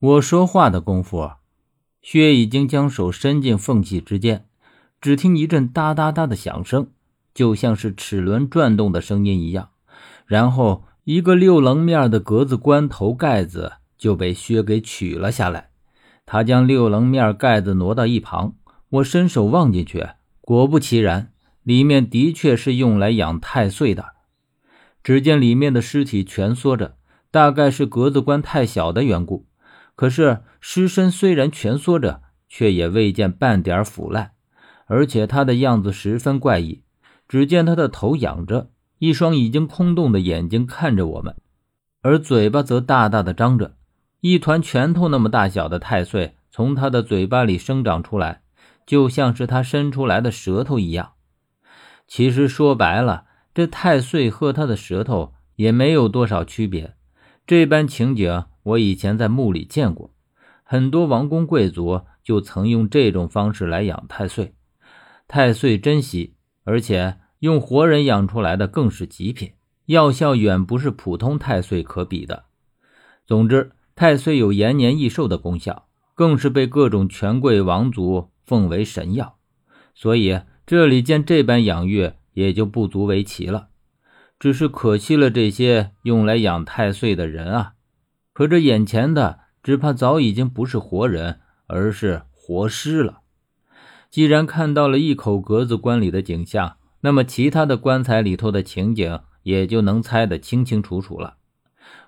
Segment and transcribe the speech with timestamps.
[0.00, 1.32] 我说话的功夫，
[2.02, 4.46] 薛已经将手伸进缝隙之间，
[5.00, 6.90] 只听一阵哒哒哒的响声，
[7.34, 9.70] 就像是齿轮转动的声音一样。
[10.24, 15.70] 然后，一个六棱面的格子棺头盖子就被薛给取了下来。
[16.24, 18.54] 他将六棱面盖子挪到一旁，
[18.90, 20.06] 我伸手望进去，
[20.40, 21.32] 果不其然，
[21.64, 24.12] 里面的确是用来养太岁的。
[25.02, 26.94] 只见里面的尸体蜷缩着，
[27.32, 29.44] 大概是格子棺太小的缘故。
[29.98, 34.30] 可是尸身虽然蜷缩着，却也未见半点腐烂，
[34.86, 36.84] 而且他的样子十分怪异。
[37.26, 41.34] 只见他的头仰着，一双已经空洞的眼睛看着我们，
[42.00, 43.74] 而嘴巴则大大的张着，
[44.20, 48.42] 一团拳头那么大小的太岁从他的嘴巴里生长出来，
[48.86, 51.14] 就像是他伸出来的舌头一样。
[52.06, 56.94] 其实说白了，这太岁和他的舌头也没有多少区别。
[57.44, 58.44] 这般情景。
[58.68, 60.14] 我以前在墓里见过，
[60.62, 64.54] 很多王公贵族就曾用这种方式来养太岁。
[65.26, 69.52] 太岁珍惜，而且用活人养出来的更是极品，
[69.86, 72.44] 药效远不是普通太岁可比的。
[73.26, 79.38] 总之，太岁有延年益寿的功效，更是被各种权贵王族奉为神药。
[79.94, 83.68] 所以这里见这般养育，也就不足为奇了。
[84.38, 87.72] 只是可惜了这些用来养太岁的人啊。
[88.38, 93.22] 可这眼前的，只怕早已经不是活人，而是活尸了。
[94.10, 101.38] 既然看到了一口格子棺里的景象，那么其他的棺材里头的情景也就能猜得清清楚楚了。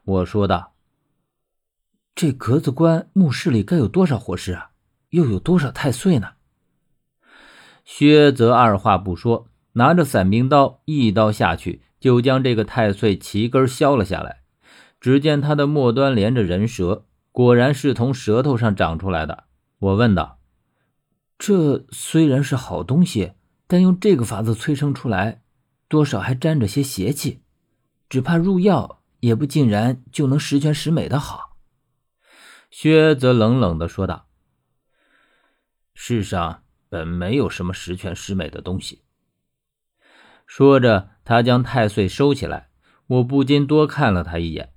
[0.04, 0.74] 我说道
[2.14, 4.70] ：“这格子棺墓室里该有多少活尸啊？
[5.08, 6.34] 又有多少太岁呢？”
[7.84, 14.39] 薛则二话不说，拿着伞兵刀，一刀下去，就将这个太岁齐根削了下来。
[15.00, 19.44] 只见它的末端连着人舌，果然是从舌头上长出来的。
[19.78, 20.38] 我问道
[21.38, 23.32] ：“这虽然是好东西，
[23.66, 25.42] 但用这个法子催生出来，
[25.88, 27.42] 多少还沾着些邪气，
[28.10, 31.56] 只怕入药也不尽然就能十全十美的好。”
[32.70, 34.28] 薛则冷冷的说道
[35.94, 39.02] ：“世上本没有什么十全十美的东西。”
[40.46, 42.68] 说着，他将太岁收起来，
[43.06, 44.74] 我不禁多看了他一眼。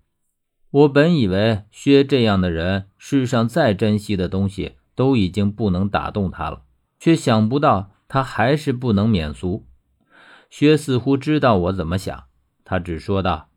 [0.74, 6.64] 我本以为薛这样的人，世上再珍惜的东西都已经不能打动他了，
[7.00, 9.68] 却想不到他还是不能免俗。
[10.50, 12.24] 薛似乎知道我怎么想，
[12.66, 13.50] 他只说道：“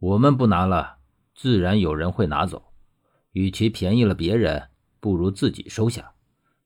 [0.00, 0.96] 我们不拿了，
[1.34, 2.74] 自然有人会拿走。
[3.32, 4.68] 与其便宜了别人，
[5.00, 6.12] 不如自己收下。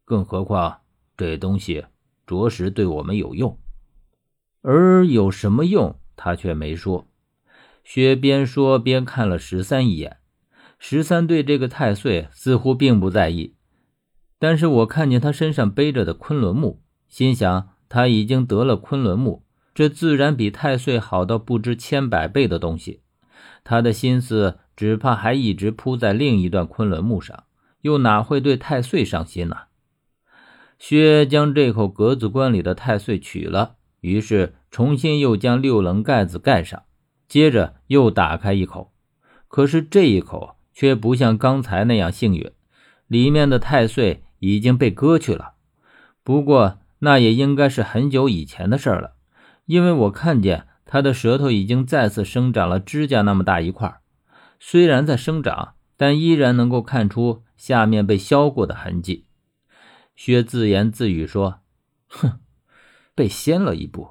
[0.05, 0.81] 更何况
[1.17, 1.87] 这东西
[2.27, 3.56] 着实对我们有用，
[4.62, 7.06] 而有什么用，他却没说。”
[7.84, 10.19] 薛边说边看了十三一眼，
[10.78, 13.54] 十三对这个太岁似乎并不在意，
[14.38, 19.44] 但是我看见他身上背着的昆仑木，心想他已经得了昆仑木，
[19.75, 23.03] 这自然比太岁好到不知千百倍的东西。
[23.65, 27.44] 他的心思只怕还一直扑在另一段昆仑木上，
[27.82, 29.56] 又哪会对太岁上心呢？
[30.78, 36.82] 薛将这口格子棺里的太岁取了，于是重新又将六棱盖子盖上。
[37.32, 38.93] 接着又打开一口，
[39.48, 42.53] 可是这一口却不像刚才那样幸运，
[43.06, 45.54] 里面的太岁已经被割去了。
[46.22, 49.15] 不过那也应该是很久以前的事了，
[49.65, 54.00] 因为我看见他的舌头已经再次生长了指甲那么大一块，
[54.60, 59.25] 虽然在生长，但依然能够看出下面被削过的痕迹。
[60.15, 61.60] 薛自言自语说
[62.09, 62.41] ：“哼，
[63.15, 64.10] 被先了一步。”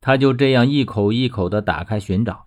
[0.00, 2.46] 他就这样一口一口的打开寻找。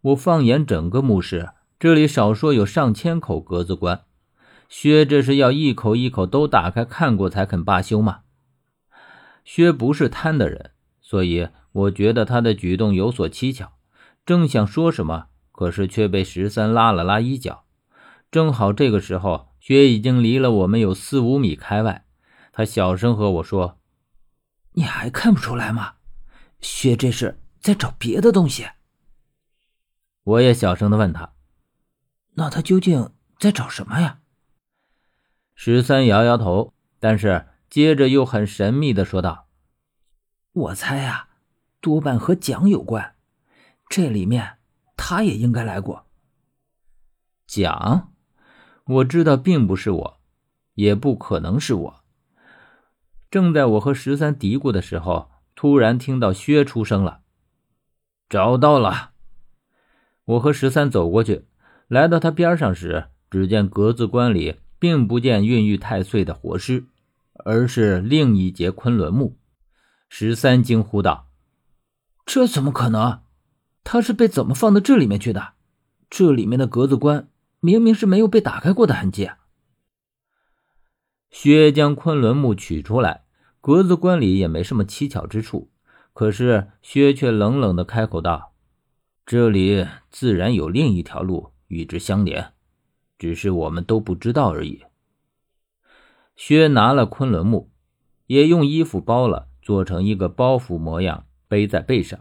[0.00, 4.04] 我放眼整个墓室，这里少说有上千口格子棺。
[4.68, 8.20] 薛这是要一口一口都打开看过才肯罢休吗？
[9.44, 13.72] 薛不是贪的人，所以我觉得他的举动有所蹊跷。
[14.26, 17.64] 正想说什么，可是却被十三拉了拉衣角。
[18.30, 22.04] 正好这个时候，薛已经离了我们有四五米开外。
[22.52, 23.78] 他小声和我说
[24.72, 25.92] ：“你还看不出来吗？”
[26.64, 28.66] 薛这是在找别的东西。
[30.22, 31.34] 我也小声的问他
[32.36, 34.20] ：“那他究竟在找什么呀？”
[35.54, 39.46] 十三摇摇头，但是接着又很神秘的说道
[40.52, 41.28] ：“我猜呀，
[41.82, 43.14] 多半和蒋有关。
[43.90, 44.56] 这里面
[44.96, 46.06] 他也应该来过。”
[47.46, 48.14] 蒋，
[48.86, 50.20] 我知道并不是我，
[50.72, 52.04] 也不可能是我。
[53.30, 55.33] 正在我和十三嘀咕的时候。
[55.54, 57.20] 突然听到薛出声了，
[58.28, 59.12] 找到了。
[60.24, 61.46] 我和十三走过去，
[61.86, 66.86] 来到他边上时，只见格子棺里并不见孕育太岁的活尸，
[67.44, 69.38] 而是另一节昆仑木。
[70.08, 71.28] 十三惊呼道
[72.24, 73.22] ：“这怎么可能？
[73.82, 75.52] 他是被怎么放到这里面去的？
[76.08, 77.28] 这里面的格子棺
[77.60, 79.30] 明明是没有被打开过的痕迹。”
[81.30, 83.23] 薛将昆仑木取出来，
[83.64, 85.70] 格子棺里也没什么蹊跷之处。
[86.12, 88.52] 可是薛却冷冷的开口道
[89.24, 92.52] ：“这里自然有另一条路与之相连，
[93.18, 94.82] 只是我们都不知道而已。”
[96.36, 97.70] 薛拿了昆仑木，
[98.26, 102.20] 也用衣服包了，做成一个包袱模样，背在背上。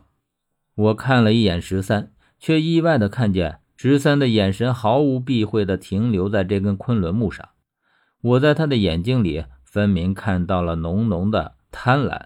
[0.75, 7.49] 我看了一眼十三，却意外的看见十三的眼神毫无避讳的停留在这根昆仑木上。
[8.21, 9.43] 我在他的眼睛里
[9.73, 12.25] 分明看到了浓浓的贪婪。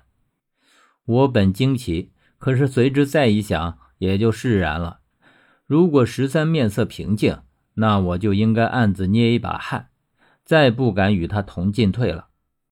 [1.06, 5.00] 我本惊奇，可是随之再一想，也就释然了。
[5.66, 7.40] 如果十三面色平静，
[7.76, 9.88] 那我就应该暗自捏一把汗，
[10.44, 12.27] 再不敢与他同进退了。